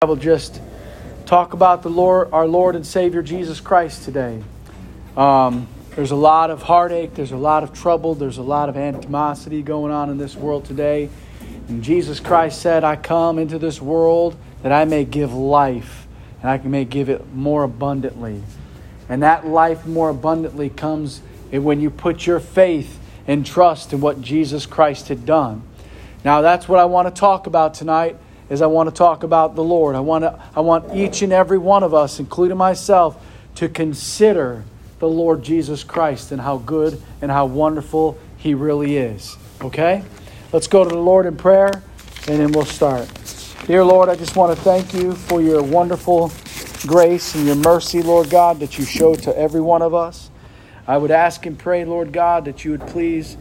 [0.00, 0.60] I will just
[1.26, 4.40] talk about the Lord, our Lord and Savior Jesus Christ today.
[5.16, 8.76] Um, there's a lot of heartache, there's a lot of trouble, there's a lot of
[8.76, 11.10] animosity going on in this world today.
[11.66, 16.06] And Jesus Christ said, I come into this world that I may give life,
[16.42, 18.44] and I can may give it more abundantly.
[19.08, 24.22] And that life more abundantly comes when you put your faith and trust in what
[24.22, 25.64] Jesus Christ had done.
[26.24, 28.16] Now, that's what I want to talk about tonight
[28.50, 29.94] is I want to talk about the Lord.
[29.94, 33.22] I want, to, I want each and every one of us, including myself,
[33.56, 34.64] to consider
[34.98, 39.36] the Lord Jesus Christ and how good and how wonderful He really is.
[39.60, 40.02] Okay?
[40.52, 41.82] Let's go to the Lord in prayer
[42.26, 43.08] and then we'll start.
[43.66, 46.32] Dear Lord, I just want to thank you for your wonderful
[46.86, 50.30] grace and your mercy, Lord God, that you show to every one of us.
[50.86, 53.36] I would ask and pray, Lord God, that you would please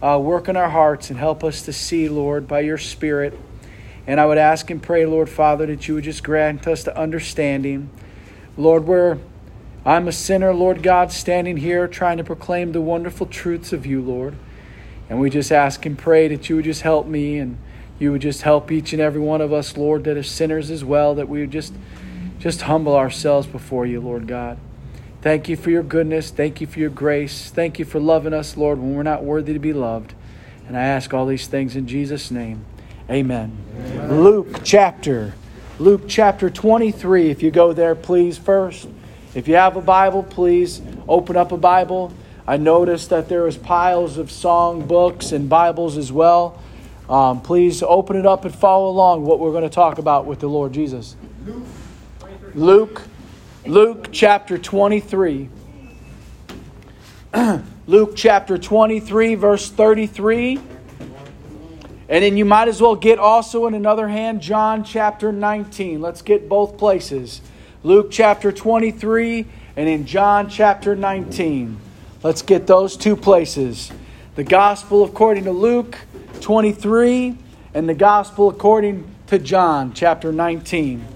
[0.00, 3.38] uh, work in our hearts and help us to see, Lord, by your Spirit
[4.06, 6.96] and I would ask and pray, Lord Father, that you would just grant us the
[6.98, 7.90] understanding.
[8.56, 9.18] Lord, where
[9.84, 14.00] I'm a sinner, Lord God, standing here trying to proclaim the wonderful truths of you,
[14.00, 14.34] Lord.
[15.08, 17.58] And we just ask and pray that you would just help me and
[17.98, 20.84] you would just help each and every one of us, Lord, that are sinners as
[20.84, 21.74] well, that we would just
[22.38, 24.58] just humble ourselves before you, Lord God.
[25.20, 26.30] Thank you for your goodness.
[26.30, 27.50] Thank you for your grace.
[27.50, 30.14] Thank you for loving us, Lord, when we're not worthy to be loved.
[30.66, 32.64] And I ask all these things in Jesus' name.
[33.10, 33.56] Amen.
[33.76, 34.22] Amen.
[34.22, 35.34] Luke chapter
[35.78, 38.88] Luke chapter 23 if you go there please first.
[39.34, 42.12] If you have a Bible please open up a Bible.
[42.46, 46.62] I noticed that there is piles of song books and Bibles as well.
[47.08, 50.38] Um, please open it up and follow along what we're going to talk about with
[50.38, 51.16] the Lord Jesus.
[52.54, 53.02] Luke,
[53.66, 55.48] Luke chapter 23.
[57.86, 60.60] Luke chapter 23, verse 33
[62.12, 66.02] and then you might as well get also in another hand John chapter 19.
[66.02, 67.40] Let's get both places.
[67.82, 69.46] Luke chapter 23
[69.76, 71.78] and in John chapter 19.
[72.22, 73.90] Let's get those two places.
[74.34, 75.96] The gospel according to Luke
[76.42, 77.38] 23
[77.72, 81.06] and the gospel according to John chapter 19.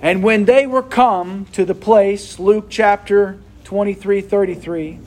[0.00, 4.98] And when they were come to the place, Luke chapter 23 33,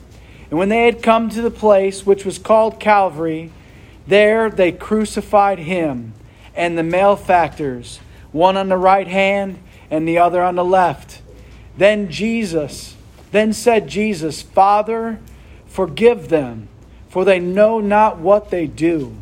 [0.50, 3.50] and when they had come to the place which was called Calvary,
[4.06, 6.14] there they crucified him
[6.54, 8.00] and the malefactors,
[8.32, 9.58] one on the right hand
[9.90, 11.20] and the other on the left.
[11.76, 12.96] Then Jesus,
[13.32, 15.18] then said Jesus, Father,
[15.66, 16.68] forgive them,
[17.08, 19.16] for they know not what they do.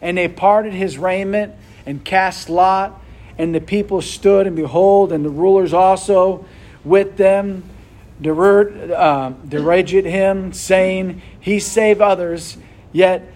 [0.00, 1.54] And they parted his raiment
[1.84, 3.00] and cast lot,
[3.38, 6.44] and the people stood, and behold, and the rulers also
[6.84, 7.64] with them
[8.20, 12.56] derided uh, him, saying, He saved others,
[12.92, 13.30] yet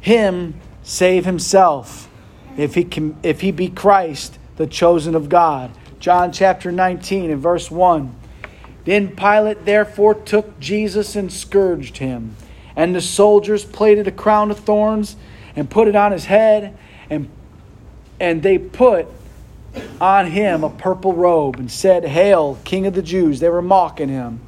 [0.00, 2.08] him save himself
[2.56, 5.70] if he can if he be Christ the chosen of God.
[6.00, 8.14] John chapter 19 and verse 1
[8.84, 12.36] Then Pilate therefore took Jesus and scourged him.
[12.76, 15.16] And the soldiers plaited a crown of thorns
[15.56, 16.76] and put it on his head
[17.10, 17.28] and
[18.20, 19.06] and they put
[20.00, 23.40] on him a purple robe and said hail king of the Jews.
[23.40, 24.40] They were mocking him.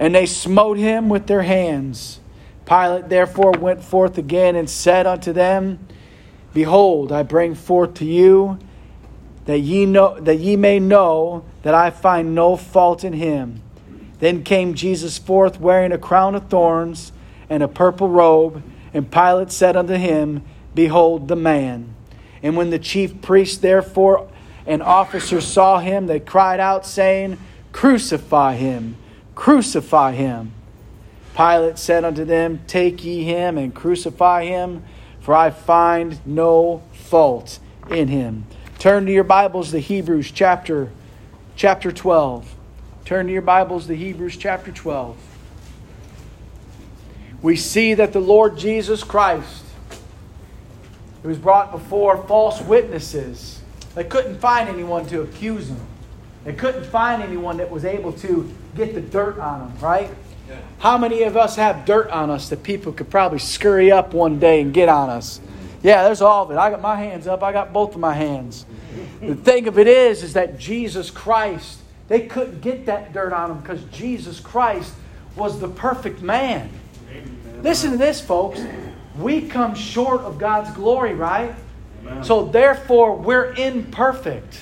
[0.00, 2.20] And they smote him with their hands
[2.68, 5.78] Pilate therefore went forth again and said unto them,
[6.52, 8.58] Behold, I bring forth to you
[9.46, 13.62] that ye know that ye may know that I find no fault in him.
[14.18, 17.12] Then came Jesus forth wearing a crown of thorns
[17.48, 18.62] and a purple robe,
[18.92, 20.42] and Pilate said unto him,
[20.74, 21.94] Behold the man.
[22.42, 24.28] And when the chief priests therefore
[24.66, 27.38] and officers saw him, they cried out, saying,
[27.72, 28.96] Crucify him,
[29.34, 30.52] crucify him.
[31.38, 34.82] Pilate said unto them, Take ye him and crucify him,
[35.20, 38.44] for I find no fault in him.
[38.80, 40.90] Turn to your Bibles to Hebrews chapter,
[41.54, 42.56] chapter 12.
[43.04, 45.16] Turn to your Bibles to Hebrews chapter 12.
[47.40, 49.62] We see that the Lord Jesus Christ,
[51.22, 53.60] who was brought before false witnesses,
[53.94, 55.86] they couldn't find anyone to accuse him.
[56.42, 60.10] They couldn't find anyone that was able to get the dirt on him, right?
[60.78, 64.38] How many of us have dirt on us that people could probably scurry up one
[64.38, 65.40] day and get on us?
[65.82, 66.56] Yeah, there's all of it.
[66.56, 67.42] I got my hands up.
[67.42, 68.64] I got both of my hands.
[69.20, 71.78] The thing of it is, is that Jesus Christ,
[72.08, 74.92] they couldn't get that dirt on him because Jesus Christ
[75.36, 76.70] was the perfect man.
[77.62, 78.60] Listen to this, folks.
[79.18, 81.54] We come short of God's glory, right?
[82.22, 84.60] So therefore, we're imperfect.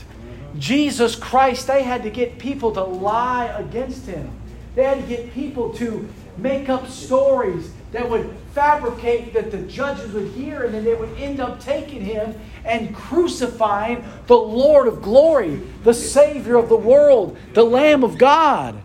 [0.58, 4.30] Jesus Christ, they had to get people to lie against him.
[4.76, 10.12] They had to get people to make up stories that would fabricate that the judges
[10.12, 12.34] would hear, and then they would end up taking him
[12.64, 18.80] and crucifying the Lord of glory, the Savior of the world, the Lamb of God.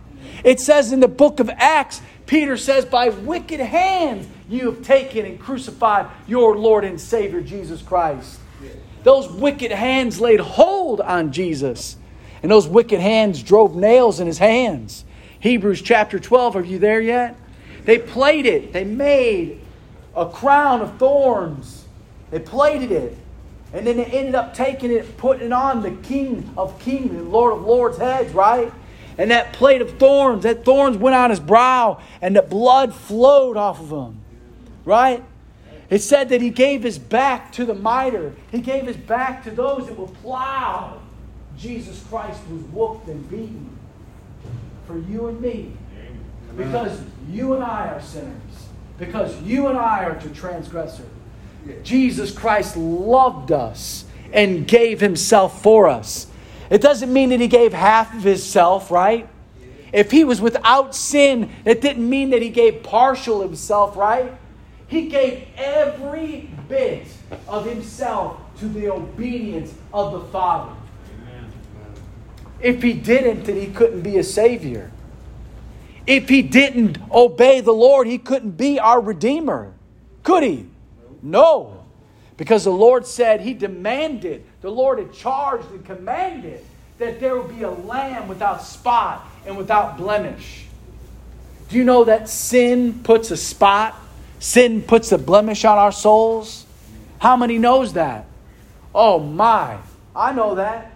[0.46, 5.26] It says in the book of Acts, Peter says, By wicked hands you have taken
[5.26, 8.40] and crucified your Lord and Savior Jesus Christ.
[9.04, 11.98] Those wicked hands laid hold on Jesus,
[12.42, 15.04] and those wicked hands drove nails in his hands.
[15.42, 17.36] Hebrews chapter 12, are you there yet?
[17.84, 19.60] They played it, they made
[20.16, 21.86] a crown of thorns.
[22.30, 23.18] They plated it.
[23.74, 27.32] And then they ended up taking it, putting it on the King of Kings and
[27.32, 28.72] Lord of Lords' heads, right?
[29.18, 33.58] And that plate of thorns, that thorns went on his brow, and the blood flowed
[33.58, 34.20] off of him,
[34.86, 35.24] right?
[35.90, 38.34] It said that he gave his back to the mitre.
[38.52, 41.02] He gave his back to those that would plow.
[41.58, 43.71] Jesus Christ was whooped and beaten
[44.92, 45.72] for you and me.
[46.58, 48.34] Because you and I are sinners.
[48.98, 51.06] Because you and I are to transgressor.
[51.84, 56.28] Jesus Christ loved us and gave himself for us.
[56.70, 59.28] It doesn't mean that he gave half of himself, right?
[59.94, 64.34] If he was without sin, it didn't mean that he gave partial himself, right?
[64.88, 67.08] He gave every bit
[67.48, 70.74] of himself to the obedience of the Father.
[72.62, 74.92] If he didn't, then he couldn't be a Savior.
[76.06, 79.74] If he didn't obey the Lord, he couldn't be our Redeemer.
[80.24, 80.66] Could he?
[81.22, 81.86] No.
[82.38, 86.64] Because the Lord said, He demanded, the Lord had charged and commanded
[86.98, 90.66] that there would be a lamb without spot and without blemish.
[91.70, 93.96] Do you know that sin puts a spot?
[94.40, 96.66] Sin puts a blemish on our souls?
[97.20, 98.26] How many knows that?
[98.94, 99.78] Oh my,
[100.16, 100.91] I know that.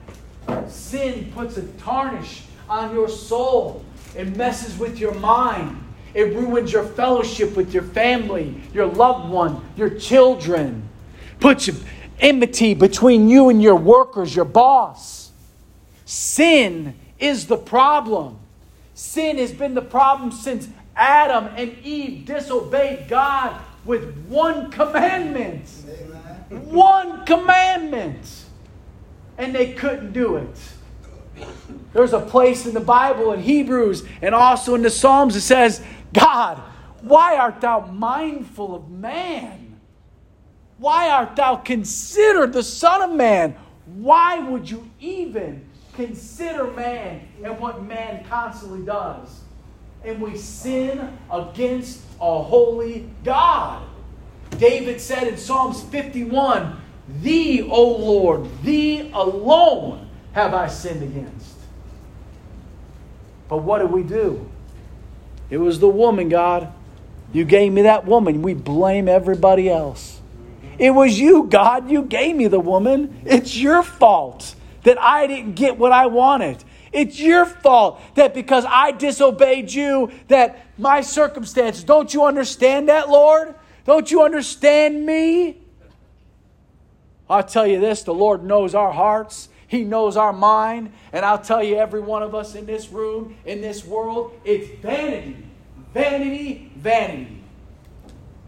[0.68, 3.83] Sin puts a tarnish on your soul.
[4.15, 5.81] It messes with your mind.
[6.13, 10.88] It ruins your fellowship with your family, your loved one, your children.
[11.39, 11.69] Puts
[12.19, 15.31] enmity between you and your workers, your boss.
[16.06, 18.39] Sin is the problem.
[18.94, 25.69] Sin has been the problem since Adam and Eve disobeyed God with one commandment.
[26.50, 26.71] Amen.
[26.71, 28.44] One commandment.
[29.37, 30.57] And they couldn't do it.
[31.93, 35.81] There's a place in the Bible in Hebrews and also in the Psalms that says,
[36.13, 36.61] God,
[37.01, 39.79] why art thou mindful of man?
[40.77, 43.55] Why art thou considered the Son of Man?
[43.85, 49.41] Why would you even consider man and what man constantly does?
[50.03, 53.83] And we sin against a holy God.
[54.57, 61.55] David said in Psalms 51 Thee, O Lord, thee alone have I sinned against.
[63.47, 64.49] But what did we do?
[65.49, 66.73] It was the woman, God.
[67.31, 68.41] You gave me that woman.
[68.41, 70.21] We blame everybody else.
[70.79, 71.89] It was you, God.
[71.89, 73.21] You gave me the woman.
[73.25, 76.63] It's your fault that I didn't get what I wanted.
[76.91, 81.83] It's your fault that because I disobeyed you, that my circumstances.
[81.83, 83.55] Don't you understand that, Lord?
[83.85, 85.57] Don't you understand me?
[87.30, 89.50] I'll tell you this the Lord knows our hearts.
[89.68, 90.92] He knows our mind.
[91.12, 94.69] And I'll tell you, every one of us in this room, in this world, it's
[94.81, 95.38] vanity.
[95.94, 97.42] Vanity, vanity.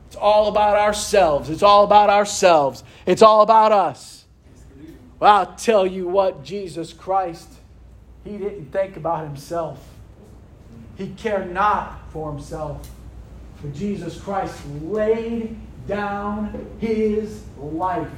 [0.07, 1.49] It's all about ourselves.
[1.49, 2.83] It's all about ourselves.
[3.05, 4.25] It's all about us.
[5.19, 7.49] Well, I'll tell you what, Jesus Christ,
[8.23, 9.83] He didn't think about Himself.
[10.97, 12.87] He cared not for Himself.
[13.61, 15.57] But Jesus Christ laid
[15.87, 18.09] down His life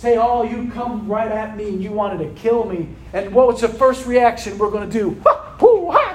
[0.00, 2.88] say, Oh, you come right at me and you wanted to kill me.
[3.12, 5.14] And what was the first reaction we're going to do?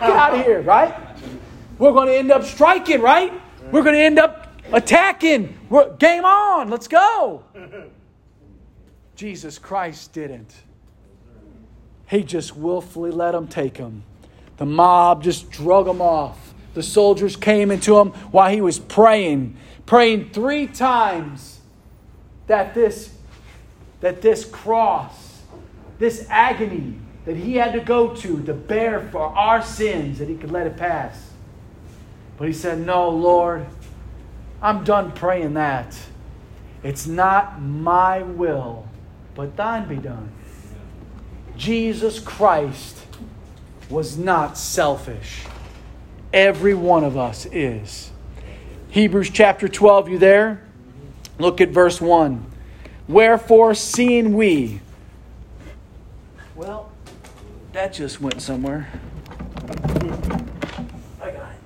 [0.02, 0.94] Get out of here, right?
[1.78, 3.32] We're going to end up striking, right?
[3.72, 5.56] We're going to end up attacking.
[5.70, 7.44] We're, game on, let's go.
[9.16, 10.54] Jesus Christ didn't.
[12.08, 14.04] He just willfully let them take him.
[14.58, 16.54] The mob just drug him off.
[16.74, 21.60] The soldiers came into him while he was praying, praying three times
[22.48, 23.15] that this
[24.02, 25.42] that this cross,
[26.00, 30.36] this agony that he had to go to to bear for our sins, that he
[30.36, 31.32] could let it pass.
[32.38, 33.66] But he said, No, Lord,
[34.62, 35.98] I'm done praying that.
[36.84, 38.88] It's not my will,
[39.34, 40.32] but thine be done.
[41.58, 42.98] Jesus Christ
[43.90, 45.46] was not selfish.
[46.34, 48.12] Every one of us is.
[48.90, 50.62] Hebrews chapter 12, you there?
[51.40, 52.46] Look at verse 1.
[53.08, 54.82] Wherefore, seeing we.
[56.56, 56.92] Well,
[57.74, 58.88] that just went somewhere.
[61.22, 61.58] I got it.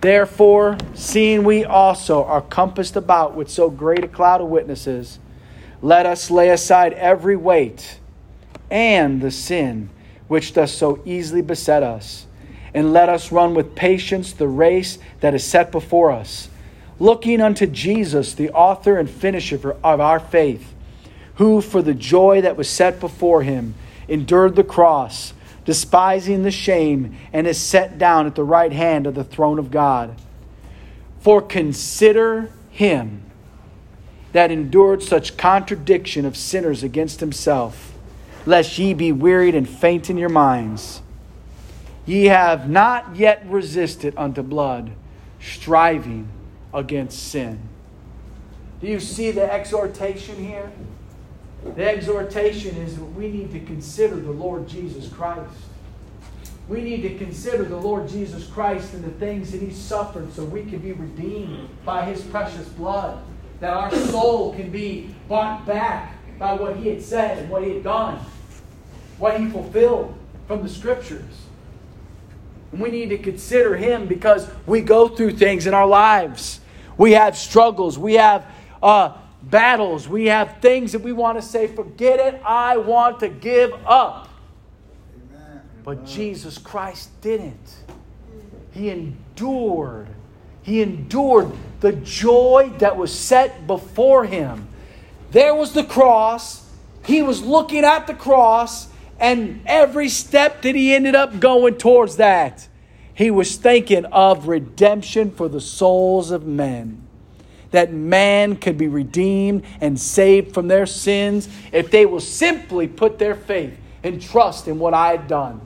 [0.00, 5.18] Therefore, seeing we also are compassed about with so great a cloud of witnesses,
[5.82, 7.98] let us lay aside every weight
[8.70, 9.90] and the sin
[10.28, 12.26] which does so easily beset us,
[12.72, 16.48] and let us run with patience the race that is set before us,
[16.98, 20.73] looking unto Jesus, the author and finisher of our faith,
[21.36, 23.74] who for the joy that was set before him
[24.08, 25.32] endured the cross
[25.64, 29.70] despising the shame, and is set down at the right hand of the throne of
[29.70, 30.14] God.
[31.20, 33.22] For consider him
[34.32, 37.94] that endured such contradiction of sinners against himself,
[38.44, 41.00] lest ye be wearied and faint in your minds.
[42.04, 44.92] Ye have not yet resisted unto blood,
[45.40, 46.28] striving
[46.74, 47.58] against sin.
[48.80, 50.70] Do you see the exhortation here?
[51.64, 55.50] The exhortation is that we need to consider the Lord Jesus Christ.
[56.68, 60.44] We need to consider the Lord Jesus Christ and the things that He suffered so
[60.44, 63.22] we can be redeemed by His precious blood.
[63.60, 67.74] That our soul can be bought back by what He had said and what He
[67.74, 68.18] had done,
[69.18, 70.16] what He fulfilled
[70.46, 71.42] from the Scriptures.
[72.72, 76.60] And we need to consider Him because we go through things in our lives.
[76.96, 77.98] We have struggles.
[77.98, 78.46] We have
[78.82, 79.16] uh,
[79.50, 80.08] battles.
[80.08, 84.28] We have things that we want to say, forget it, I want to give up.
[85.32, 85.62] Amen.
[85.82, 87.76] But Jesus Christ didn't.
[88.72, 90.08] He endured.
[90.62, 94.68] He endured the joy that was set before him.
[95.30, 96.68] There was the cross.
[97.04, 98.88] He was looking at the cross,
[99.20, 102.66] and every step that he ended up going towards that,
[103.12, 107.03] he was thinking of redemption for the souls of men
[107.74, 113.18] that man could be redeemed and saved from their sins if they will simply put
[113.18, 115.60] their faith and trust in what I had done.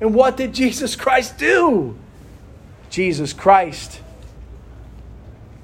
[0.00, 1.98] And what did Jesus Christ do?
[2.88, 4.00] Jesus Christ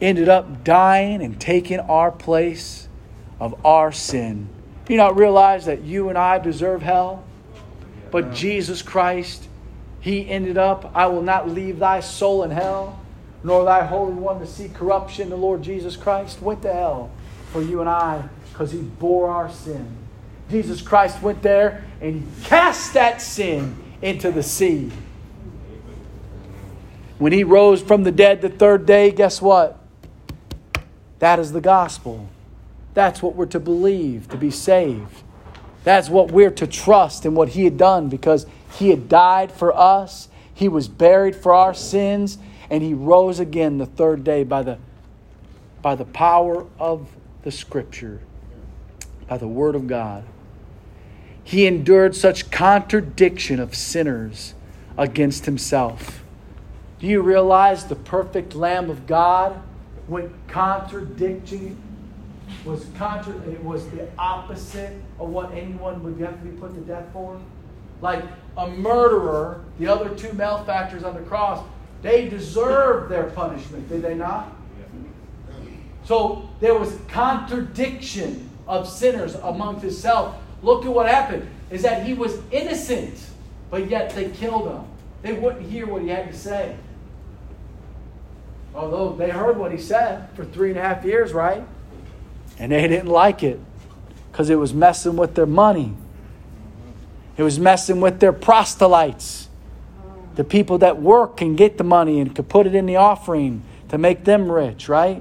[0.03, 2.87] ended up dying and taking our place
[3.41, 4.49] of our sin.
[4.85, 7.25] Do you not realize that you and I deserve hell?
[8.11, 9.49] But Jesus Christ,
[10.01, 13.01] He ended up, I will not leave thy soul in hell
[13.43, 15.31] nor thy Holy One to see corruption.
[15.31, 17.11] The Lord Jesus Christ went to hell
[17.53, 19.97] for you and I because he bore our sin.
[20.51, 24.91] Jesus Christ went there and cast that sin into the sea.
[27.19, 29.79] When he rose from the dead the third day, guess what?
[31.19, 32.29] That is the gospel.
[32.95, 35.23] That's what we're to believe to be saved.
[35.85, 39.77] That's what we're to trust in what he had done because he had died for
[39.77, 40.29] us.
[40.55, 42.39] He was buried for our sins
[42.71, 44.79] and he rose again the third day by the,
[45.83, 47.09] by the power of
[47.43, 48.21] the Scripture,
[49.27, 50.25] by the Word of God.
[51.43, 54.55] He endured such contradiction of sinners
[54.99, 56.23] against himself.
[56.99, 59.63] Do you realize the perfect Lamb of God
[60.09, 61.81] went contradicting
[62.65, 66.81] was contra- it was the opposite of what anyone would have to be put to
[66.81, 67.41] death for?
[68.01, 68.25] Like
[68.57, 71.65] a murderer, the other two malefactors on the cross
[72.03, 74.53] they deserved their punishment, did they not?
[76.05, 80.37] So there was contradiction of sinners amongst himself.
[80.63, 83.19] Look at what happened is that he was innocent,
[83.71, 84.85] but yet they killed him.
[85.23, 86.77] They wouldn't hear what he had to say.
[88.75, 91.65] Although they heard what he said for three and a half years, right?
[92.59, 93.61] And they didn't like it
[94.31, 95.95] because it was messing with their money.
[97.37, 99.48] It was messing with their proselytes
[100.39, 103.61] the people that work can get the money and could put it in the offering
[103.89, 105.21] to make them rich, right?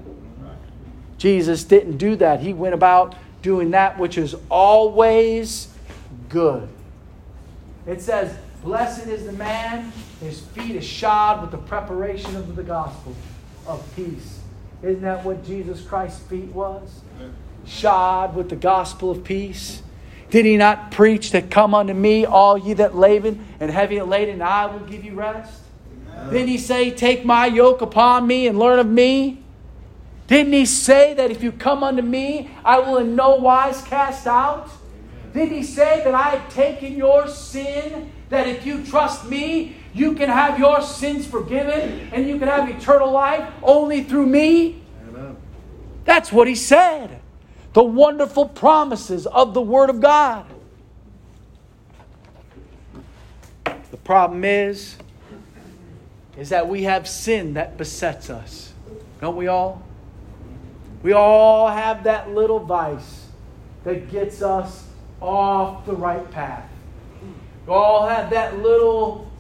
[1.18, 2.40] Jesus didn't do that.
[2.40, 5.70] He went about doing that which is always
[6.30, 6.70] good.
[7.88, 12.62] It says, Blessed is the man, his feet is shod with the preparation of the
[12.62, 13.16] gospel
[13.66, 14.42] of peace.
[14.84, 17.02] Isn't that what Jesus Christ's feet was?
[17.66, 19.82] Shod with the gospel of peace.
[20.30, 24.36] Did he not preach that come unto me, all ye that labor and heavy laden,
[24.36, 25.62] and I will give you rest?
[26.12, 26.34] Amen.
[26.34, 29.42] Didn't he say, Take my yoke upon me and learn of me?
[30.28, 34.28] Didn't he say that if you come unto me, I will in no wise cast
[34.28, 34.70] out?
[35.34, 40.14] Didn't he say that I have taken your sin, that if you trust me, you
[40.14, 44.82] can have your sins forgiven and you can have eternal life only through me?
[45.08, 45.38] Amen.
[46.04, 47.22] That's what he said
[47.78, 50.48] the wonderful promises of the Word of God.
[53.92, 54.96] The problem is,
[56.38, 58.74] is that we have sin that besets us.
[59.22, 59.84] Don't we all?
[61.04, 63.28] We all have that little vice
[63.84, 64.88] that gets us
[65.22, 66.68] off the right path.
[67.68, 69.32] We all have that little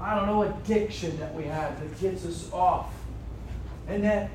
[0.00, 2.92] I don't know, addiction that we have that gets us off.
[3.86, 4.30] And that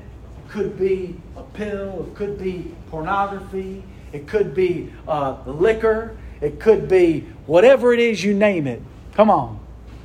[0.50, 6.88] could be a pill, it could be pornography, it could be uh, liquor, it could
[6.88, 8.82] be whatever it is you name it.
[9.14, 9.60] Come on.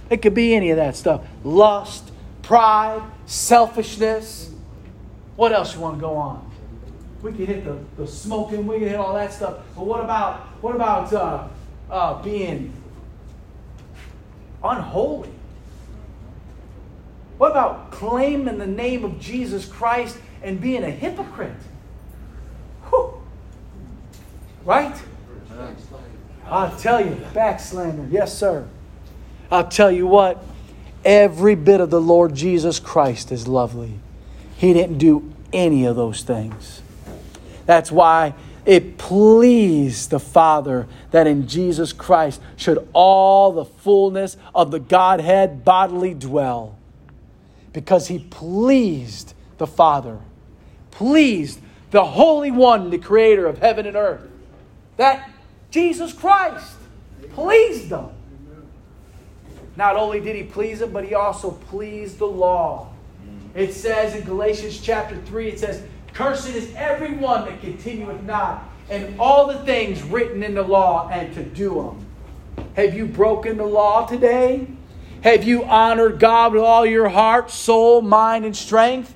[0.10, 1.26] It could be any of that stuff.
[1.44, 2.12] Lust,
[2.44, 4.52] pride, selfishness.
[5.36, 6.52] What else you want to go on?
[7.24, 9.58] We could hit the, the smoking, we could hit all that stuff.
[9.76, 11.48] But what about what about uh,
[11.90, 12.72] uh, being
[14.64, 15.32] unholy?
[17.40, 21.58] What about claiming the name of Jesus Christ and being a hypocrite?
[22.90, 23.14] Whew.
[24.64, 24.96] Right?
[26.46, 28.12] I'll tell you, backslander.
[28.12, 28.68] Yes, sir.
[29.50, 30.44] I'll tell you what,
[31.04, 34.00] every bit of the Lord Jesus Christ is lovely.
[34.56, 36.82] He didn't do any of those things.
[37.66, 38.36] That's why
[38.66, 45.66] it pleased the Father that in Jesus Christ should all the fullness of the Godhead
[45.66, 46.78] bodily dwell.
[47.74, 50.20] Because he pleased the Father,
[50.96, 51.60] pleased
[51.92, 54.28] the Holy One, the Creator of heaven and earth.
[54.98, 55.30] That
[55.70, 56.76] Jesus Christ
[57.34, 58.10] pleased them.
[59.76, 62.92] Not only did he please them, but he also pleased the law.
[63.54, 65.84] It says in Galatians chapter 3, it says,
[66.14, 71.34] Cursed is everyone that continueth not in all the things written in the law and
[71.34, 72.66] to do them.
[72.76, 74.68] Have you broken the law today?
[75.24, 79.14] Have you honored God with all your heart, soul, mind, and strength?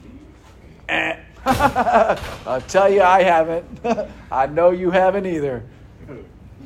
[0.89, 1.17] Eh.
[1.45, 3.65] I'll tell you, I haven't.
[4.31, 5.63] I know you haven't either.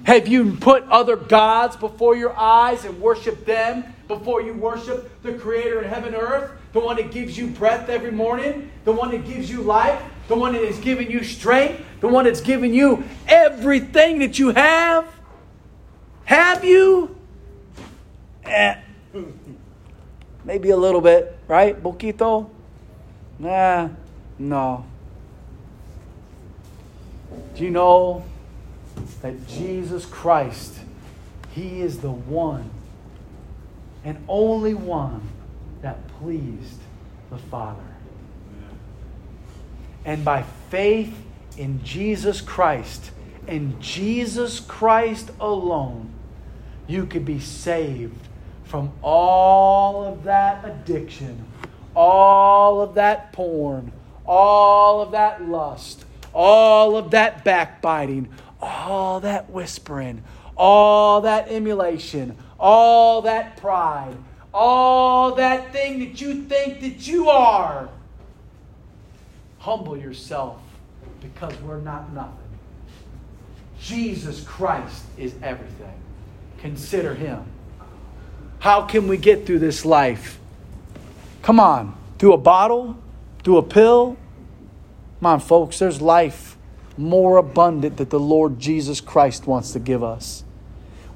[0.04, 5.34] Have you put other gods before your eyes and worship them before you worship the
[5.34, 6.52] Creator of heaven and earth?
[6.74, 8.70] The one that gives you breath every morning?
[8.84, 10.02] The one that gives you life?
[10.28, 11.84] The one that has given you strength?
[12.02, 15.08] The one that's given you everything that you have?
[16.26, 17.16] Have you?
[18.44, 18.76] Eh.
[20.44, 21.82] Maybe a little bit, right?
[21.82, 22.50] Boquito?
[23.40, 23.90] Nah,
[24.40, 24.86] no.
[27.56, 28.26] Do you know
[29.22, 30.80] that Jesus Christ,
[31.52, 32.70] He is the one
[34.04, 35.22] and only one
[35.82, 36.80] that pleased
[37.30, 37.82] the Father.
[40.06, 41.16] And by faith
[41.58, 43.12] in Jesus Christ,
[43.48, 46.12] in Jesus Christ alone,
[46.88, 48.28] you could be saved
[48.66, 51.46] from all of that addiction,
[51.96, 53.92] all of that porn,
[54.26, 58.30] all of that lust, all of that backbiting,
[58.62, 60.24] all that whispering,
[60.56, 64.16] all that emulation, all that pride,
[64.54, 67.90] all that thing that you think that you are.
[69.60, 70.62] Humble yourself
[71.22, 72.38] because we're not nothing.
[73.82, 75.94] Jesus Christ is everything.
[76.60, 77.44] Consider Him.
[78.60, 80.40] How can we get through this life?
[81.42, 81.98] Come on.
[82.18, 82.98] Through a bottle?
[83.44, 84.18] Through a pill?
[85.22, 85.80] On, folks.
[85.80, 86.58] There's life
[86.98, 90.44] more abundant that the Lord Jesus Christ wants to give us.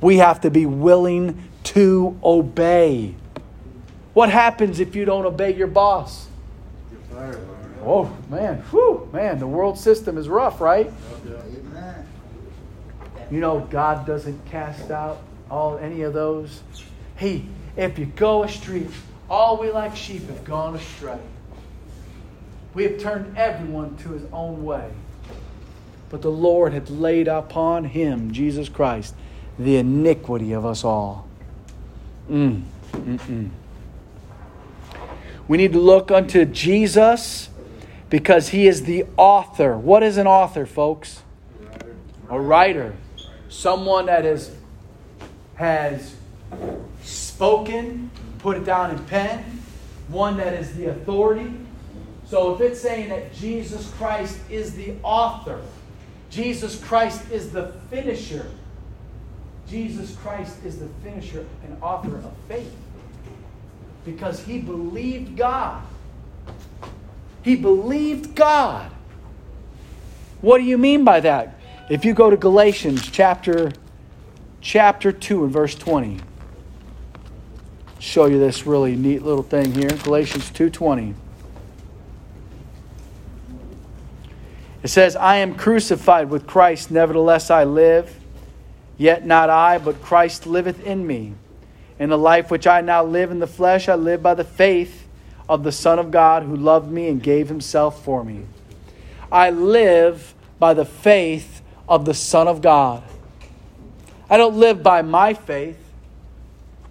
[0.01, 3.15] We have to be willing to obey.
[4.13, 6.27] What happens if you don't obey your boss?
[7.83, 10.91] Oh man, whew, man, the world system is rough, right?
[13.29, 16.61] You know, God doesn't cast out all any of those.
[17.17, 18.87] He, if you go astray,
[19.29, 21.19] all we like sheep have gone astray.
[22.77, 24.91] We have turned everyone to his own way.
[26.11, 29.15] But the Lord had laid upon him, Jesus Christ,
[29.57, 31.27] the iniquity of us all.
[32.29, 32.61] Mm,
[32.91, 33.49] mm-mm.
[35.47, 37.49] We need to look unto Jesus
[38.11, 39.75] because he is the author.
[39.75, 41.23] What is an author, folks?
[42.29, 42.93] A writer.
[43.49, 44.55] Someone that has,
[45.55, 46.13] has
[47.01, 49.63] spoken, put it down in pen,
[50.09, 51.51] one that is the authority.
[52.27, 55.61] So if it's saying that Jesus Christ is the author,
[56.29, 58.51] Jesus Christ is the finisher.
[59.69, 62.73] Jesus Christ is the finisher and author of faith.
[64.05, 65.83] Because he believed God.
[67.43, 68.91] He believed God.
[70.41, 71.59] What do you mean by that?
[71.89, 73.71] If you go to Galatians chapter
[74.61, 76.19] chapter 2 and verse 20.
[77.99, 79.89] Show you this really neat little thing here.
[80.03, 81.13] Galatians 2:20.
[84.83, 88.19] It says, I am crucified with Christ, nevertheless I live.
[88.97, 91.33] Yet not I, but Christ liveth in me.
[91.99, 95.07] In the life which I now live in the flesh, I live by the faith
[95.49, 98.45] of the Son of God who loved me and gave himself for me.
[99.31, 103.03] I live by the faith of the Son of God.
[104.29, 105.77] I don't live by my faith.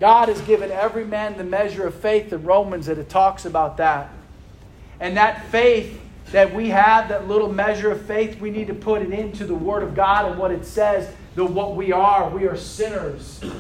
[0.01, 3.77] God has given every man the measure of faith in Romans that it talks about
[3.79, 4.11] that.
[5.01, 6.01] And that faith
[6.33, 9.55] that we have, that little measure of faith, we need to put it into the
[9.55, 12.29] Word of God and what it says, the what we are.
[12.31, 13.41] We are sinners.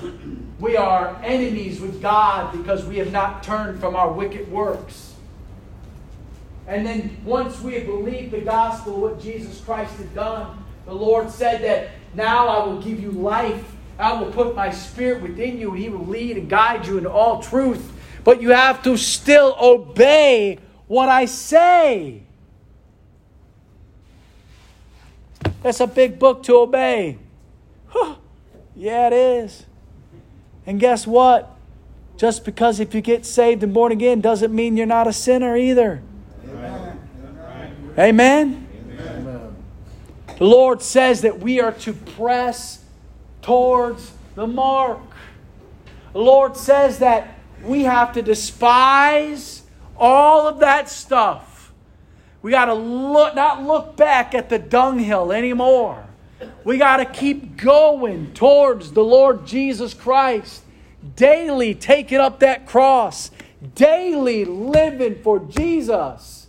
[0.59, 5.12] We are enemies with God because we have not turned from our wicked works.
[6.66, 11.31] And then once we have believed the gospel, what Jesus Christ had done, the Lord
[11.31, 13.62] said that now I will give you life.
[13.98, 17.11] I will put my spirit within you, and He will lead and guide you into
[17.11, 17.92] all truth.
[18.24, 22.25] But you have to still obey what I say.
[25.62, 27.18] That's a big book to obey.
[28.74, 29.64] yeah, it is.
[30.66, 31.56] And guess what?
[32.16, 35.56] Just because if you get saved and born again doesn't mean you're not a sinner
[35.56, 36.02] either.
[36.48, 37.08] Amen.
[37.98, 38.66] Amen.
[38.98, 39.56] Amen.
[40.38, 42.84] The Lord says that we are to press
[43.42, 45.00] towards the mark.
[46.12, 49.62] The Lord says that we have to despise
[49.96, 51.55] all of that stuff
[52.46, 56.06] we got to look, not look back at the dunghill anymore.
[56.62, 60.62] We got to keep going towards the Lord Jesus Christ,
[61.16, 63.32] daily taking up that cross,
[63.74, 66.46] daily living for Jesus.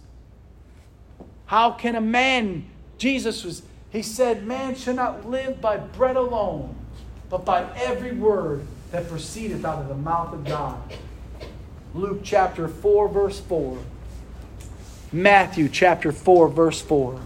[1.48, 2.68] How can a man,
[3.00, 6.76] Jesus was, he said, man should not live by bread alone,
[7.28, 10.80] but by every word that proceedeth out of the mouth of God.
[11.96, 13.80] Luke chapter 4, verse 4.
[15.12, 17.20] Matthew chapter 4, verse 4.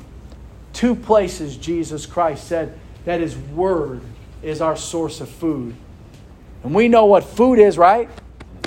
[0.73, 4.01] Two places Jesus Christ said that His Word
[4.43, 5.75] is our source of food.
[6.63, 8.09] And we know what food is, right?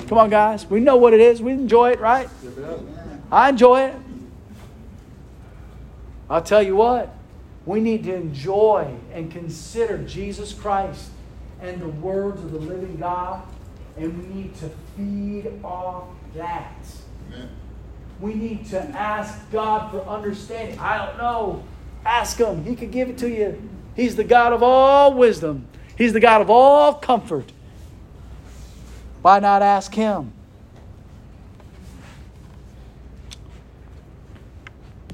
[0.07, 0.65] Come on, guys.
[0.65, 1.41] We know what it is.
[1.41, 2.29] We enjoy it, right?
[3.31, 3.95] I enjoy it.
[6.29, 7.15] I'll tell you what,
[7.65, 11.09] we need to enjoy and consider Jesus Christ
[11.61, 13.43] and the words of the living God,
[13.97, 16.75] and we need to feed off that.
[17.31, 17.49] Amen.
[18.19, 20.79] We need to ask God for understanding.
[20.79, 21.63] I don't know.
[22.05, 22.63] Ask Him.
[22.63, 23.69] He could give it to you.
[23.95, 27.51] He's the God of all wisdom, He's the God of all comfort.
[29.21, 30.33] Why not ask Him?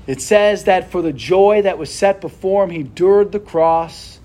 [0.07, 4.19] It says that for the joy that was set before him, he endured the cross,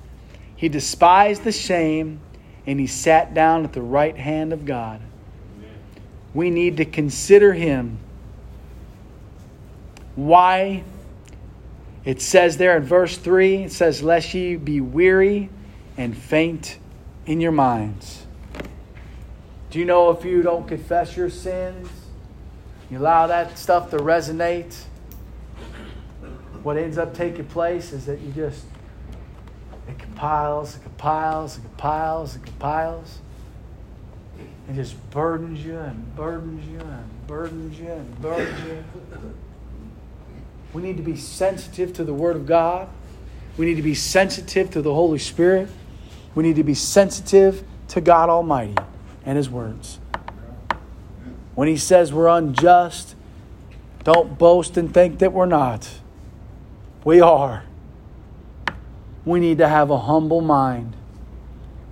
[0.57, 2.19] he despised the shame,
[2.67, 5.01] and he sat down at the right hand of God.
[6.35, 7.99] We need to consider him
[10.17, 10.83] why?
[12.05, 15.51] It says there in verse 3, it says, Lest ye be weary
[15.97, 16.79] and faint
[17.27, 18.27] in your minds.
[19.71, 21.89] Do you know if you don't confess your sins,
[22.91, 24.75] you allow that stuff to resonate,
[26.63, 28.65] what ends up taking place is that you just,
[29.89, 33.19] it compiles, it compiles, it compiles, it compiles.
[34.69, 38.85] It just burdens you and burdens you and burdens you and burdens you.
[40.77, 42.91] We need to be sensitive to the Word of God.
[43.57, 45.71] We need to be sensitive to the Holy Spirit.
[46.35, 48.75] We need to be sensitive to God Almighty
[49.25, 49.99] and His words.
[51.55, 53.15] When He says we're unjust,
[54.05, 55.89] don't boast and think that we're not.
[57.07, 57.63] We are.
[59.25, 60.95] We need to have a humble mind.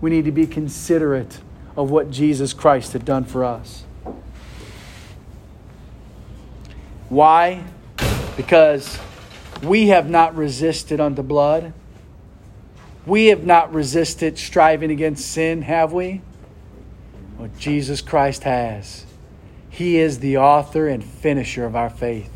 [0.02, 1.38] We need to be considerate
[1.74, 3.86] of what Jesus Christ had done for us.
[7.08, 7.64] Why?
[8.36, 8.98] Because
[9.62, 11.72] we have not resisted unto blood.
[13.06, 16.22] We have not resisted striving against sin, have we?
[17.38, 19.04] Well, Jesus Christ has.
[19.70, 22.30] He is the author and finisher of our faith.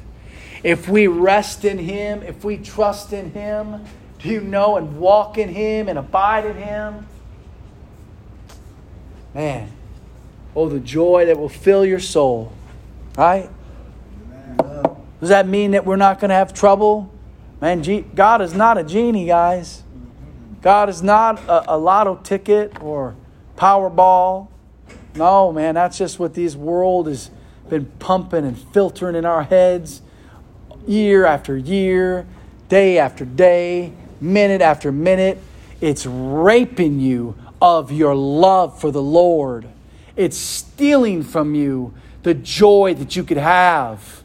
[0.62, 3.84] If we rest in Him, if we trust in Him,
[4.18, 7.06] do you know, and walk in Him and abide in Him,
[9.34, 9.70] man,
[10.56, 12.52] oh, the joy that will fill your soul,
[13.16, 13.48] right?
[15.20, 17.12] Does that mean that we're not going to have trouble?
[17.60, 17.82] Man,
[18.14, 19.82] God is not a genie, guys.
[20.62, 23.16] God is not a, a lotto ticket or
[23.56, 24.48] Powerball.
[25.16, 27.30] No, man, that's just what this world has
[27.68, 30.02] been pumping and filtering in our heads
[30.86, 32.26] year after year,
[32.68, 35.38] day after day, minute after minute.
[35.80, 39.68] It's raping you of your love for the Lord.
[40.16, 44.22] It's stealing from you the joy that you could have.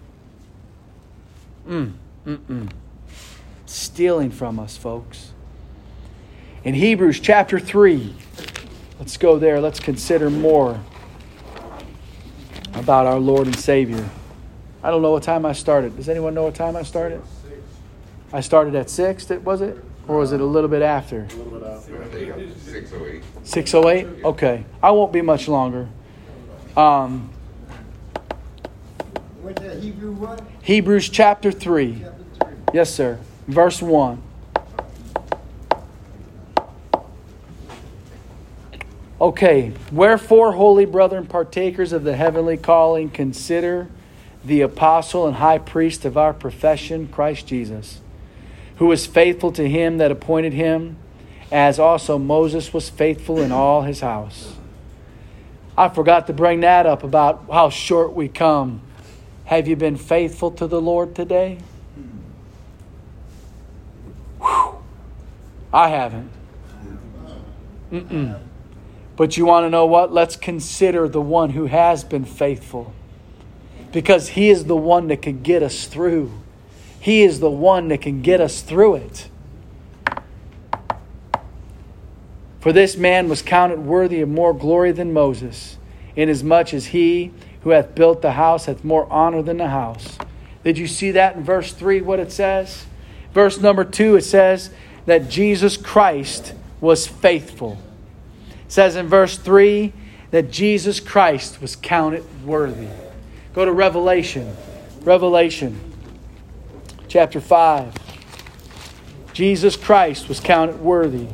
[1.67, 1.93] Mm,
[2.25, 2.69] mm-mm.
[3.65, 5.31] Stealing from us, folks.
[6.63, 8.15] In Hebrews chapter 3,
[8.99, 9.59] let's go there.
[9.59, 10.79] Let's consider more
[12.73, 14.09] about our Lord and Savior.
[14.81, 15.95] I don't know what time I started.
[15.95, 17.21] Does anyone know what time I started?
[18.33, 19.77] I started at 6, was it?
[20.07, 21.23] Or was it a little bit after?
[21.23, 22.49] A little bit after.
[22.59, 23.23] 608.
[23.43, 24.25] 608?
[24.25, 24.65] Okay.
[24.81, 25.87] I won't be much longer.
[26.75, 27.29] Um,
[29.41, 30.41] What's that, Hebrew what?
[30.63, 32.05] Hebrews chapter 3.
[32.73, 33.19] Yes, sir.
[33.49, 34.21] Verse 1.
[39.19, 43.89] Okay, wherefore, holy brethren, partakers of the heavenly calling, consider
[44.45, 47.99] the apostle and high priest of our profession, Christ Jesus,
[48.77, 50.95] who was faithful to him that appointed him,
[51.51, 54.55] as also Moses was faithful in all his house.
[55.77, 58.81] I forgot to bring that up about how short we come.
[59.53, 61.59] Have you been faithful to the Lord today?
[64.39, 64.77] Whew.
[65.71, 66.31] I haven't.
[67.91, 68.39] Mm-mm.
[69.15, 70.11] But you want to know what?
[70.11, 72.95] Let's consider the one who has been faithful.
[73.91, 76.31] Because he is the one that can get us through.
[76.99, 79.29] He is the one that can get us through it.
[82.59, 85.77] For this man was counted worthy of more glory than Moses,
[86.15, 87.31] inasmuch as he
[87.63, 90.17] who hath built the house hath more honor than the house.
[90.63, 92.85] Did you see that in verse 3 what it says?
[93.33, 94.69] Verse number 2 it says
[95.05, 97.77] that Jesus Christ was faithful.
[98.65, 99.91] It says in verse 3
[100.31, 102.87] that Jesus Christ was counted worthy.
[103.53, 104.55] Go to Revelation.
[105.01, 105.79] Revelation
[107.07, 107.93] chapter 5.
[109.33, 111.27] Jesus Christ was counted worthy.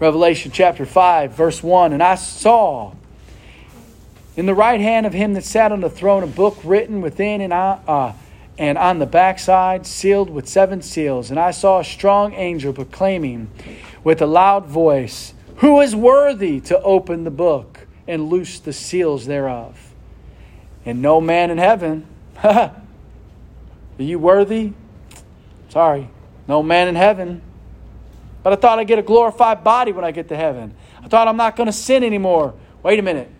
[0.00, 2.94] Revelation chapter 5, verse 1 And I saw
[4.34, 7.42] in the right hand of him that sat on the throne a book written within
[7.42, 8.12] and on, uh,
[8.56, 11.30] and on the backside, sealed with seven seals.
[11.30, 13.50] And I saw a strong angel proclaiming
[14.02, 19.26] with a loud voice, Who is worthy to open the book and loose the seals
[19.26, 19.92] thereof?
[20.86, 22.06] And no man in heaven,
[22.42, 22.72] are
[23.98, 24.72] you worthy?
[25.68, 26.08] Sorry,
[26.48, 27.42] no man in heaven
[28.42, 30.74] but I thought I'd get a glorified body when I get to heaven.
[31.02, 32.54] I thought I'm not going to sin anymore.
[32.82, 33.30] Wait a minute.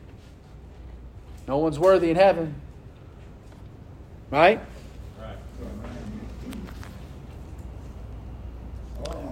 [1.48, 2.54] No one's worthy in heaven.
[4.30, 4.60] Right?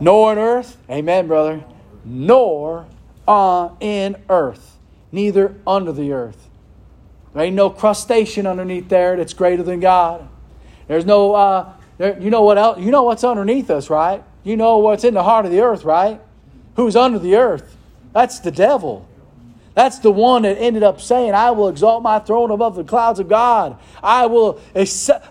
[0.01, 0.77] Nor on earth.
[0.91, 1.65] Amen, brother.
[2.05, 2.87] Nor
[3.27, 4.77] on in earth.
[5.13, 6.49] Neither under the earth.
[7.35, 10.29] There ain't no crustacean underneath there that's greater than God.
[10.87, 12.81] There's no, uh, there, you know what else?
[12.81, 14.23] You know what's underneath us, right?
[14.45, 16.21] You know what's in the heart of the earth, right?
[16.77, 17.77] Who's under the earth?
[18.13, 19.07] That's the devil.
[19.75, 23.21] That's the one that ended up saying, I will exalt my throne above the clouds
[23.21, 23.79] of God.
[24.03, 24.61] I will,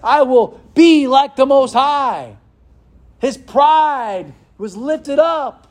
[0.04, 2.38] I will be like the Most High.
[3.20, 5.68] His pride was lifted up.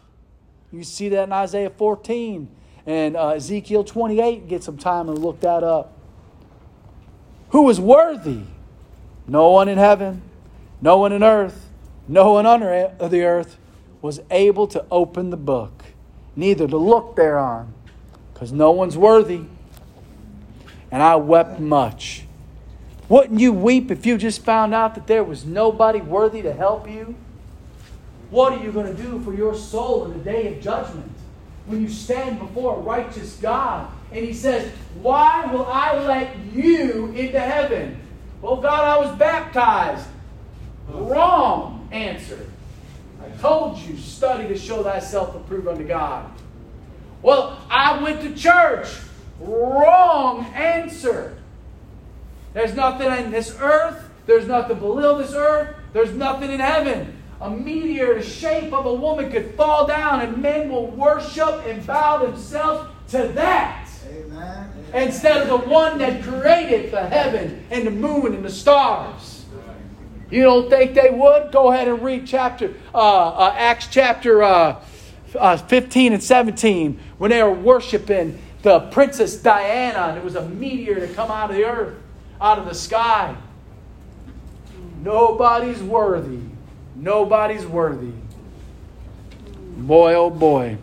[0.73, 2.49] You see that in Isaiah 14
[2.87, 4.49] and uh, Ezekiel 28.
[4.49, 5.97] Get some time and look that up.
[7.51, 8.43] Who is worthy?
[9.27, 10.23] No one in heaven,
[10.81, 11.66] no one in earth,
[12.09, 13.59] no one under the earth
[14.01, 15.85] was able to open the book,
[16.37, 17.75] neither to look thereon,
[18.33, 19.43] because no one's worthy.
[20.91, 22.25] And I wept much.
[23.09, 26.89] Wouldn't you weep if you just found out that there was nobody worthy to help
[26.89, 27.17] you?
[28.31, 31.11] What are you going to do for your soul in the day of judgment
[31.67, 34.71] when you stand before a righteous God and He says,
[35.03, 38.01] Why will I let you into heaven?
[38.43, 40.07] Well, God, I was baptized.
[40.89, 42.51] Wrong answer.
[43.23, 46.31] I told you, study to show thyself approved unto God.
[47.23, 48.89] Well, I went to church.
[49.41, 51.37] Wrong answer.
[52.53, 54.11] There's nothing in this earth.
[54.27, 55.75] There's nothing below this earth.
[55.93, 57.17] There's nothing in heaven.
[57.41, 61.87] A meteor the shape of a woman could fall down, and men will worship and
[61.87, 63.89] bow themselves to that.
[64.09, 64.71] Amen.
[64.95, 69.36] Instead of the one that created the heaven and the moon and the stars.
[70.31, 71.53] You don't think they would?
[71.53, 74.83] Go ahead and read chapter uh, uh, Acts chapter uh,
[75.39, 80.49] uh 15 and 17 when they were worshiping the princess Diana and it was a
[80.49, 81.95] meteor to come out of the earth,
[82.41, 83.37] out of the sky.
[85.03, 86.41] Nobody's worthy.
[86.97, 88.13] Nobody's worthy.
[89.77, 90.79] Boy, oh boy.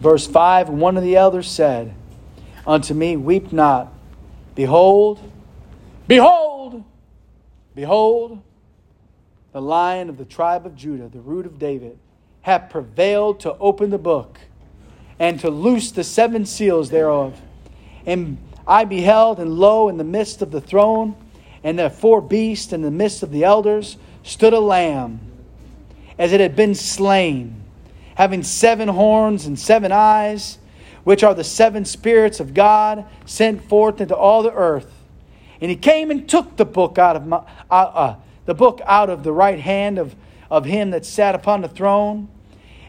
[0.00, 1.94] Verse 5 One of the elders said
[2.66, 3.92] unto me, Weep not.
[4.54, 5.20] Behold,
[6.06, 6.84] behold,
[7.74, 8.42] behold,
[9.52, 11.98] the lion of the tribe of Judah, the root of David,
[12.42, 14.40] hath prevailed to open the book
[15.18, 17.40] and to loose the seven seals thereof.
[18.06, 21.16] And I beheld, and lo, in the midst of the throne,
[21.64, 25.20] and the four beasts, in the midst of the elders, stood a lamb,
[26.18, 27.62] as it had been slain,
[28.18, 30.58] having seven horns and seven eyes,
[31.04, 34.92] which are the seven spirits of God sent forth into all the earth.
[35.60, 37.36] And he came and took the book out of my,
[37.70, 40.16] uh, uh, the book out of the right hand of,
[40.50, 42.26] of him that sat upon the throne.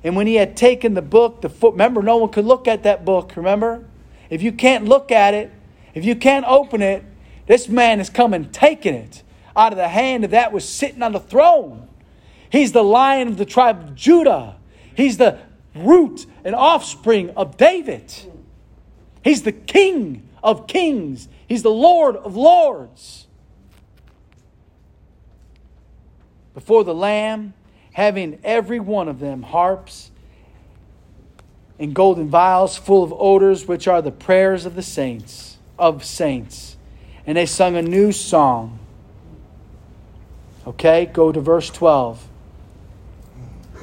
[0.04, 2.82] And when he had taken the book, the foot, remember, no one could look at
[2.82, 3.34] that book.
[3.36, 3.86] Remember,
[4.32, 5.52] if you can't look at it,
[5.94, 7.04] if you can't open it,
[7.46, 9.22] this man has come and taken it
[9.56, 11.88] out of the hand of that was sitting on the throne.
[12.52, 14.56] He's the lion of the tribe of Judah.
[15.00, 15.40] He's the
[15.74, 18.14] root and offspring of David.
[19.24, 21.30] He's the king of kings.
[21.48, 23.28] He's the Lord of lords.
[26.54, 27.54] Before the Lamb,
[27.94, 30.12] having every one of them harps
[31.80, 36.76] and golden vials full of odors, which are the prayers of the saints, of saints.
[37.26, 38.80] And they sung a new song.
[40.68, 42.29] Okay, go to verse 12.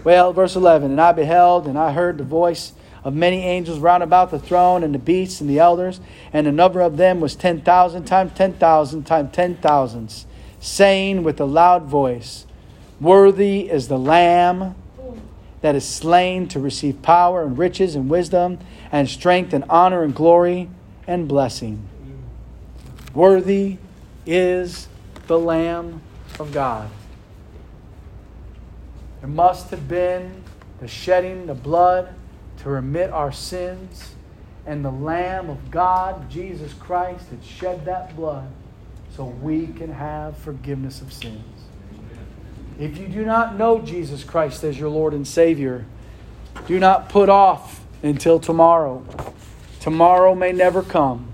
[0.07, 2.71] Well, verse 11 And I beheld, and I heard the voice
[3.03, 5.99] of many angels round about the throne, and the beasts and the elders,
[6.33, 10.25] and the number of them was 10,000 times 10,000 times 10,000s,
[10.61, 12.47] saying with a loud voice,
[13.01, 14.77] Worthy is the Lamb
[15.61, 18.61] that is slain to receive power and riches and wisdom
[18.93, 20.71] and strength and honor and glory
[21.09, 21.83] and blessing.
[23.13, 23.79] Worthy
[24.25, 24.87] is
[25.27, 26.01] the Lamb
[26.39, 26.91] of God.
[29.27, 30.45] There must have been
[30.79, 32.15] the shedding the blood
[32.59, 34.15] to remit our sins,
[34.65, 38.49] and the Lamb of God, Jesus Christ, had shed that blood
[39.17, 41.43] so we can have forgiveness of sins.
[42.79, 45.87] If you do not know Jesus Christ as your Lord and Savior,
[46.69, 49.05] do not put off until tomorrow.
[49.81, 51.27] Tomorrow may never come.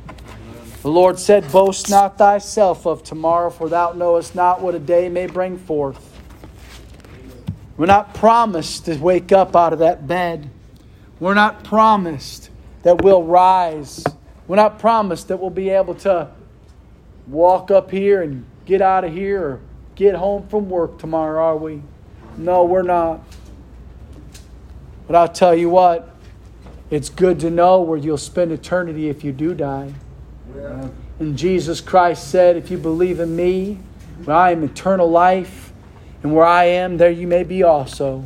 [0.80, 5.10] The Lord said, Boast not thyself of tomorrow, for thou knowest not what a day
[5.10, 6.11] may bring forth.
[7.76, 10.50] We're not promised to wake up out of that bed.
[11.18, 12.50] We're not promised
[12.82, 14.04] that we'll rise.
[14.46, 16.28] We're not promised that we'll be able to
[17.26, 19.60] walk up here and get out of here or
[19.94, 21.82] get home from work tomorrow, are we?
[22.36, 23.22] No, we're not.
[25.06, 26.14] But I'll tell you what,
[26.90, 29.92] it's good to know where you'll spend eternity if you do die.
[30.56, 30.88] Yeah.
[31.18, 33.78] And Jesus Christ said, If you believe in me,
[34.26, 35.71] I am eternal life
[36.22, 38.24] and where I am, there you may be also,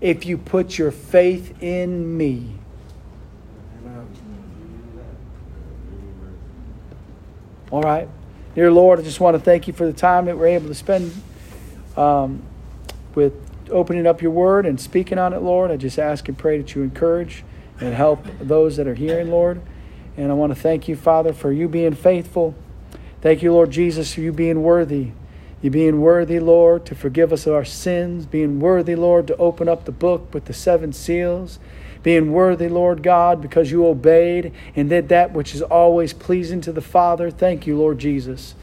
[0.00, 2.54] if you put your faith in me.
[7.70, 8.08] All right.
[8.54, 10.74] Dear Lord, I just want to thank you for the time that we're able to
[10.74, 11.12] spend
[11.96, 12.42] um,
[13.14, 13.34] with
[13.70, 15.70] opening up your word and speaking on it, Lord.
[15.70, 17.44] I just ask and pray that you encourage
[17.80, 19.60] and help those that are hearing, Lord.
[20.16, 22.54] And I want to thank you, Father, for you being faithful.
[23.20, 25.10] Thank you, Lord Jesus, for you being worthy.
[25.62, 29.68] You being worthy, Lord, to forgive us of our sins, being worthy, Lord, to open
[29.68, 31.58] up the book with the seven seals,
[32.02, 36.72] being worthy, Lord God, because you obeyed and did that which is always pleasing to
[36.72, 37.30] the Father.
[37.30, 38.54] Thank you, Lord Jesus,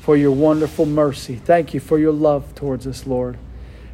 [0.00, 1.36] for your wonderful mercy.
[1.36, 3.38] Thank you for your love towards us, Lord.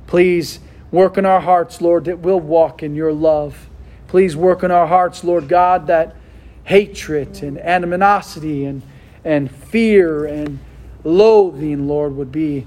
[0.06, 0.58] Please
[0.90, 3.68] work in our hearts, Lord, that we'll walk in your love.
[4.06, 6.16] Please work in our hearts, Lord God, that
[6.64, 8.80] hatred and animosity and,
[9.22, 10.58] and fear and
[11.04, 12.66] loathing, Lord, would be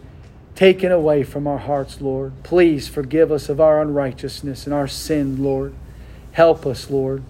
[0.56, 2.34] taken away from our hearts, Lord.
[2.44, 5.74] Please forgive us of our unrighteousness and our sin, Lord.
[6.34, 7.24] Help us, Lord.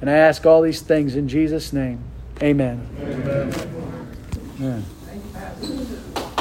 [0.00, 2.00] And I ask all these things in Jesus' name.
[2.42, 2.86] Amen.
[3.00, 3.54] Amen.
[4.58, 4.84] Amen.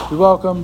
[0.10, 0.56] You're welcome.